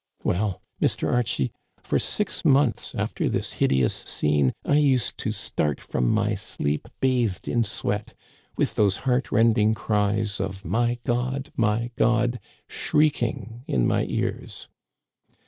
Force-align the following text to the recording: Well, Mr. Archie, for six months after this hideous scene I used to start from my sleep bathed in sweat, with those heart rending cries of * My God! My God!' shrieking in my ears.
Well, 0.23 0.63
Mr. 0.81 1.13
Archie, 1.13 1.51
for 1.83 1.99
six 1.99 2.43
months 2.43 2.95
after 2.95 3.29
this 3.29 3.51
hideous 3.61 3.93
scene 3.93 4.51
I 4.65 4.77
used 4.77 5.15
to 5.19 5.31
start 5.31 5.79
from 5.79 6.09
my 6.09 6.33
sleep 6.33 6.87
bathed 7.01 7.47
in 7.47 7.63
sweat, 7.63 8.15
with 8.57 8.73
those 8.73 8.97
heart 9.05 9.31
rending 9.31 9.75
cries 9.75 10.39
of 10.39 10.65
* 10.65 10.65
My 10.81 10.97
God! 11.05 11.51
My 11.55 11.91
God!' 11.97 12.39
shrieking 12.67 13.63
in 13.67 13.85
my 13.85 14.05
ears. 14.09 14.67